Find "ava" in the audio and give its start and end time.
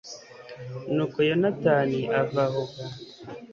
2.19-2.43